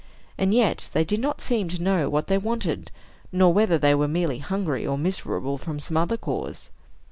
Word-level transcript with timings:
And 0.35 0.51
yet 0.51 0.89
they 0.93 1.05
did 1.05 1.19
not 1.19 1.41
seem 1.41 1.67
to 1.69 1.79
know 1.83 2.09
what 2.09 2.25
they 2.25 2.39
wanted, 2.39 2.89
nor 3.31 3.53
whether 3.53 3.77
they 3.77 3.93
were 3.93 4.07
merely 4.07 4.39
hungry, 4.39 4.83
or 4.83 4.97
miserable 4.97 5.59
from 5.59 5.79
some 5.79 5.95
other 5.95 6.17
cause. 6.17 6.71